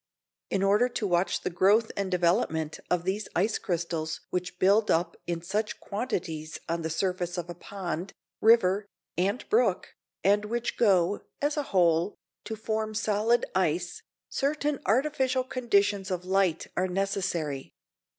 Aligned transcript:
In 0.49 0.63
order 0.63 0.89
to 0.89 1.05
watch 1.05 1.41
the 1.41 1.51
growth 1.51 1.91
and 1.95 2.09
development 2.09 2.79
of 2.89 3.03
these 3.03 3.27
ice 3.35 3.59
crystals 3.59 4.21
which 4.31 4.57
build 4.57 4.89
up 4.89 5.15
in 5.27 5.43
such 5.43 5.79
quantities 5.79 6.57
on 6.67 6.81
the 6.81 6.89
surface 6.89 7.37
of 7.37 7.45
pond, 7.59 8.11
river 8.41 8.87
and 9.15 9.47
brook, 9.47 9.93
and 10.23 10.45
which 10.45 10.75
go, 10.75 11.21
as 11.39 11.55
a 11.55 11.61
whole, 11.69 12.15
to 12.45 12.55
form 12.55 12.95
solid 12.95 13.45
ice, 13.53 14.01
certain 14.27 14.79
artificial 14.87 15.43
conditions 15.43 16.09
of 16.09 16.25
light 16.25 16.65
are 16.75 16.87
necessary. 16.87 17.71